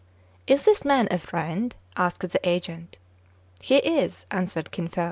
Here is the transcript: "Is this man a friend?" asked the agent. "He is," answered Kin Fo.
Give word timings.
"Is 0.53 0.63
this 0.63 0.83
man 0.83 1.07
a 1.11 1.19
friend?" 1.19 1.75
asked 1.95 2.27
the 2.27 2.39
agent. 2.43 2.97
"He 3.61 3.75
is," 3.77 4.25
answered 4.31 4.71
Kin 4.71 4.87
Fo. 4.87 4.99